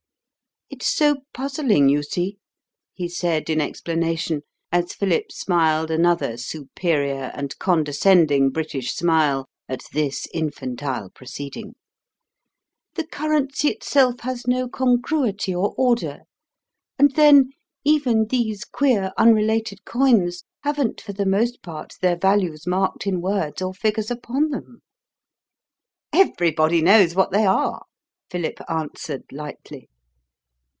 "It's 0.73 0.87
so 0.89 1.17
puzzling, 1.33 1.89
you 1.89 2.01
see," 2.01 2.37
he 2.93 3.07
said 3.07 3.49
in 3.51 3.61
explanation, 3.61 4.41
as 4.71 4.93
Philip 4.93 5.31
smiled 5.31 5.91
another 5.91 6.37
superior 6.37 7.29
and 7.35 7.55
condescending 7.59 8.49
British 8.49 8.95
smile 8.95 9.47
at 9.69 9.83
this 9.93 10.27
infantile 10.33 11.09
proceeding; 11.11 11.75
"the 12.95 13.05
currency 13.05 13.67
itself 13.67 14.21
has 14.21 14.47
no 14.47 14.67
congruity 14.69 15.53
or 15.53 15.75
order: 15.77 16.21
and 16.97 17.15
then, 17.15 17.51
even 17.83 18.25
these 18.27 18.63
queer 18.63 19.11
unrelated 19.17 19.83
coins 19.85 20.45
haven't 20.63 20.99
for 21.01 21.13
the 21.13 21.27
most 21.27 21.61
part 21.61 21.93
their 22.01 22.17
values 22.17 22.65
marked 22.65 23.05
in 23.05 23.21
words 23.21 23.61
or 23.61 23.73
figures 23.73 24.09
upon 24.09 24.49
them." 24.49 24.81
"Everybody 26.11 26.81
knows 26.81 27.13
what 27.13 27.29
they 27.31 27.45
are," 27.45 27.83
Philip 28.31 28.57
answered 28.69 29.25
lightly. 29.31 29.89